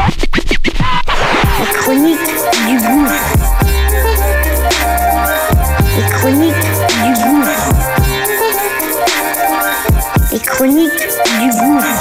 La 0.00 1.66
chronique 1.74 2.18
du 2.66 2.76
gouffre. 2.78 3.12
Les 5.96 6.04
chroniques 6.10 6.66
du 7.02 7.12
gouffre. 7.22 7.68
Les 10.32 10.38
chroniques 10.38 11.08
du 11.40 11.48
gouffre. 11.50 12.00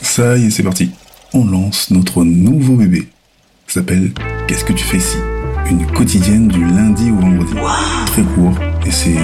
Ça 0.00 0.36
y 0.38 0.46
est, 0.46 0.50
c'est 0.50 0.62
parti. 0.62 0.90
On 1.34 1.44
lance 1.44 1.90
notre 1.90 2.24
nouveau 2.24 2.76
bébé. 2.76 3.08
Ça 3.66 3.80
s'appelle 3.80 4.12
Qu'est-ce 4.46 4.64
que 4.64 4.72
tu 4.72 4.84
fais 4.84 4.98
ici? 4.98 5.18
Une 5.70 5.86
quotidienne 5.86 6.48
du 6.48 6.64
lundi 6.64 7.10
au 7.10 7.16
vendredi. 7.16 7.54
Très 8.06 8.22
court 8.22 8.54
et 8.86 8.90
c'est 8.90 9.16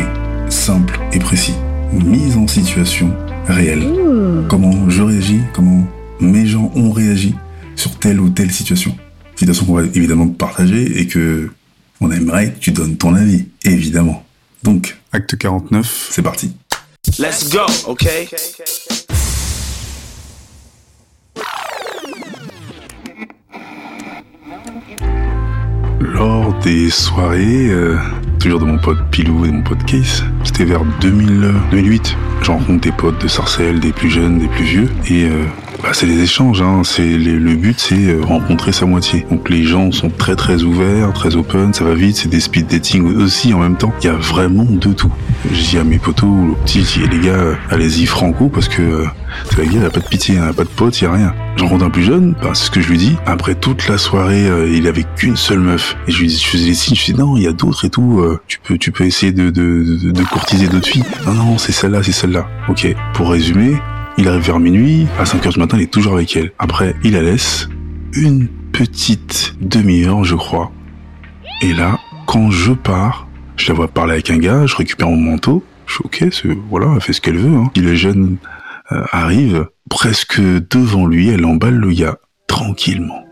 simple 0.50 0.98
et 1.12 1.18
précis. 1.18 1.54
Mise 1.92 2.36
en 2.36 2.46
situation 2.46 3.14
réelle. 3.46 3.86
Comment 4.48 4.88
je 4.88 5.02
réagis, 5.02 5.40
comment 5.54 5.86
mes 6.20 6.46
gens 6.46 6.70
ont 6.74 6.90
réagi 6.90 7.34
sur 7.76 7.98
telle 7.98 8.20
ou 8.20 8.28
telle 8.28 8.50
situation. 8.50 8.96
Situation 9.36 9.66
qu'on 9.66 9.74
va 9.74 9.84
évidemment 9.84 10.28
partager 10.28 11.00
et 11.00 11.06
que 11.06 11.50
on 12.00 12.10
aimerait 12.10 12.52
que 12.52 12.58
tu 12.58 12.72
donnes 12.72 12.96
ton 12.96 13.14
avis, 13.14 13.46
évidemment. 13.64 14.24
Donc, 14.62 14.98
acte 15.12 15.36
49, 15.36 16.08
c'est 16.10 16.22
parti. 16.22 16.52
Let's 17.18 17.48
go, 17.50 17.64
okay? 17.86 18.28
Lors 26.00 26.58
des 26.60 26.90
soirées, 26.90 27.70
euh, 27.70 27.96
toujours 28.38 28.60
de 28.60 28.64
mon 28.64 28.78
pote 28.78 28.98
Pilou 29.10 29.44
et 29.44 29.50
mon 29.50 29.62
pote 29.62 29.84
Case, 29.84 30.24
c'était 30.44 30.64
vers 30.64 30.84
2000, 31.00 31.44
euh, 31.44 31.52
2008. 31.70 32.16
Je 32.42 32.50
rencontre 32.50 32.80
des 32.80 32.92
potes 32.92 33.20
de 33.20 33.28
Sarcelles, 33.28 33.80
des 33.80 33.92
plus 33.92 34.10
jeunes, 34.10 34.38
des 34.38 34.48
plus 34.48 34.64
vieux, 34.64 34.88
et 35.08 35.24
euh, 35.24 35.44
bah, 35.82 35.90
c'est 35.92 36.06
des 36.06 36.22
échanges. 36.22 36.60
Hein. 36.62 36.82
C'est 36.84 37.02
les- 37.06 37.38
le 37.38 37.54
but, 37.54 37.78
c'est 37.78 37.94
euh, 38.08 38.20
rencontrer 38.22 38.72
sa 38.72 38.86
moitié. 38.86 39.26
Donc 39.30 39.48
les 39.50 39.64
gens 39.64 39.92
sont 39.92 40.10
très 40.10 40.36
très 40.36 40.62
ouverts, 40.62 41.12
très 41.12 41.36
open, 41.36 41.72
ça 41.72 41.84
va 41.84 41.94
vite. 41.94 42.16
C'est 42.16 42.28
des 42.28 42.40
speed 42.40 42.66
dating 42.66 43.16
aussi 43.22 43.54
en 43.54 43.60
même 43.60 43.76
temps. 43.76 43.92
Il 44.02 44.06
y 44.06 44.10
a 44.10 44.14
vraiment 44.14 44.64
de 44.68 44.92
tout. 44.92 45.12
Je 45.52 45.60
dis 45.70 45.78
à 45.78 45.84
mes 45.84 45.98
potos, 45.98 46.56
je 46.66 46.80
dis, 46.80 47.00
les 47.10 47.18
gars, 47.20 47.32
euh, 47.34 47.54
allez-y 47.70 48.06
franco 48.06 48.48
parce 48.48 48.68
que 48.68 48.82
euh, 48.82 49.04
la 49.56 49.64
guerre, 49.64 49.82
il 49.82 49.86
a 49.86 49.90
pas 49.90 50.00
de 50.00 50.08
pitié, 50.08 50.34
il 50.34 50.40
n'y 50.40 50.46
a 50.46 50.52
pas 50.52 50.64
de 50.64 50.68
potes, 50.68 51.00
il 51.00 51.04
n'y 51.08 51.14
a 51.14 51.16
rien. 51.16 51.34
Je 51.56 51.62
rencontre 51.64 51.84
un 51.84 51.90
plus 51.90 52.02
jeune, 52.04 52.34
bah, 52.42 52.50
c'est 52.54 52.66
ce 52.66 52.70
que 52.70 52.80
je 52.80 52.88
lui 52.88 52.98
dis. 52.98 53.16
Après 53.26 53.54
toute 53.54 53.88
la 53.88 53.98
soirée, 53.98 54.46
euh, 54.48 54.68
il 54.72 54.86
avait 54.88 55.04
qu'une 55.16 55.36
seule 55.36 55.60
meuf. 55.60 55.96
Et 56.08 56.12
je 56.12 56.20
lui 56.20 56.26
dis, 56.28 56.38
je 56.38 56.46
faisais 56.48 56.66
les 56.66 56.74
signes, 56.74 56.96
je 56.96 57.06
lui 57.06 57.12
dis 57.14 57.18
non, 57.20 57.36
il 57.36 57.44
y 57.44 57.46
a 57.46 57.52
d'autres 57.52 57.84
et 57.84 57.90
tout. 57.90 58.20
euh, 58.20 58.40
tu 58.48 58.58
peux, 58.60 58.78
tu 58.78 58.90
peux 58.90 59.04
essayer 59.04 59.32
de, 59.32 59.50
de, 59.50 59.98
de, 60.02 60.10
de 60.10 60.22
courtiser 60.24 60.66
d'autres 60.66 60.88
filles. 60.88 61.04
Non, 61.26 61.34
non, 61.34 61.58
c'est 61.58 61.72
celle-là, 61.72 62.02
c'est 62.02 62.12
celle-là. 62.12 62.48
Ok. 62.68 62.86
Pour 63.14 63.30
résumer, 63.30 63.76
il 64.18 64.28
arrive 64.28 64.42
vers 64.42 64.58
minuit. 64.58 65.06
À 65.18 65.24
5 65.24 65.46
heures 65.46 65.52
du 65.52 65.60
matin, 65.60 65.76
il 65.78 65.84
est 65.84 65.92
toujours 65.92 66.14
avec 66.14 66.36
elle. 66.36 66.52
Après, 66.58 66.94
il 67.04 67.12
la 67.12 67.22
laisse 67.22 67.68
une 68.12 68.48
petite 68.72 69.54
demi-heure, 69.60 70.24
je 70.24 70.34
crois. 70.34 70.72
Et 71.62 71.72
là, 71.72 71.98
quand 72.26 72.50
je 72.50 72.72
pars, 72.72 73.28
je 73.56 73.68
la 73.68 73.74
vois 73.74 73.88
parler 73.88 74.14
avec 74.14 74.30
un 74.30 74.38
gars, 74.38 74.66
je 74.66 74.76
récupère 74.76 75.08
mon 75.08 75.16
manteau. 75.16 75.64
Je 75.86 76.30
suis 76.30 76.58
voilà, 76.68 76.92
elle 76.94 77.00
fait 77.00 77.12
ce 77.12 77.20
qu'elle 77.20 77.38
veut. 77.38 77.56
Hein. 77.56 77.70
Puis 77.72 77.82
le 77.82 77.94
jeune 77.94 78.36
euh, 78.92 79.02
arrive, 79.10 79.68
presque 79.88 80.40
devant 80.40 81.06
lui, 81.06 81.28
elle 81.28 81.44
emballe 81.46 81.76
le 81.76 81.92
gars, 81.92 82.18
tranquillement. 82.46 83.24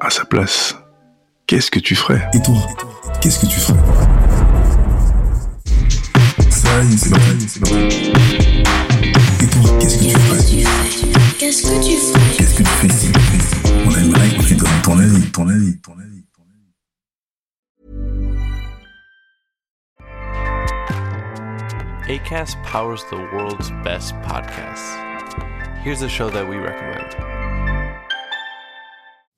À 0.00 0.10
sa 0.10 0.24
place, 0.24 0.78
qu'est-ce 1.46 1.70
que 1.70 1.80
tu 1.80 1.96
ferais? 1.96 2.28
Et 2.34 2.42
toi, 2.42 2.54
qu'est-ce 3.20 3.40
que 3.40 3.46
tu 3.46 3.57
Qu'est-ce 11.48 11.62
que 11.62 11.82
tu 11.82 11.96
fais 11.96 12.36
Qu'est-ce 12.36 12.54
que 12.56 12.62
tu 12.62 12.68
fais 12.68 12.88
ici 12.88 13.10
On 13.86 13.90
aimerait 13.90 14.28
que 14.36 14.42
tu 14.42 14.54
donnes 14.54 14.82
ton 14.84 14.98
avis, 14.98 15.32
ton 15.32 15.48
avis, 15.48 15.80
ton 15.80 15.92
avis. 15.92 16.26
ton 16.36 16.42
avis. 22.04 22.20
ACAST 22.20 22.62
powers 22.64 23.02
the 23.04 23.16
world's 23.32 23.70
best 23.82 24.14
podcasts. 24.16 24.94
Here's 25.82 26.02
a 26.02 26.08
show 26.10 26.28
that 26.28 26.46
we 26.46 26.56
recommend. 26.56 27.16